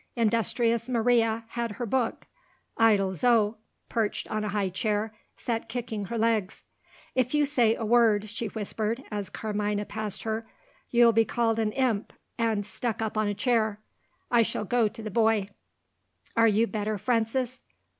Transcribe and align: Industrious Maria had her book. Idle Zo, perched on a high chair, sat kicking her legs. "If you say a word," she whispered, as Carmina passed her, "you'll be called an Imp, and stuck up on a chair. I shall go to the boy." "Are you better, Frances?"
Industrious 0.15 0.89
Maria 0.89 1.45
had 1.49 1.73
her 1.73 1.85
book. 1.85 2.25
Idle 2.75 3.13
Zo, 3.13 3.57
perched 3.87 4.27
on 4.31 4.43
a 4.43 4.49
high 4.49 4.69
chair, 4.69 5.13
sat 5.37 5.69
kicking 5.69 6.05
her 6.05 6.17
legs. 6.17 6.65
"If 7.13 7.35
you 7.35 7.45
say 7.45 7.75
a 7.75 7.85
word," 7.85 8.27
she 8.27 8.47
whispered, 8.47 9.03
as 9.11 9.29
Carmina 9.29 9.85
passed 9.85 10.23
her, 10.23 10.47
"you'll 10.89 11.13
be 11.13 11.23
called 11.23 11.59
an 11.59 11.71
Imp, 11.73 12.13
and 12.39 12.65
stuck 12.65 12.99
up 12.99 13.15
on 13.15 13.27
a 13.27 13.35
chair. 13.35 13.79
I 14.31 14.41
shall 14.41 14.65
go 14.65 14.87
to 14.87 15.03
the 15.03 15.11
boy." 15.11 15.49
"Are 16.35 16.47
you 16.47 16.65
better, 16.65 16.97
Frances?" 16.97 17.61